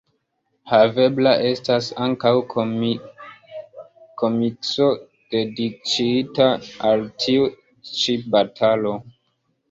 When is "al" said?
6.91-7.05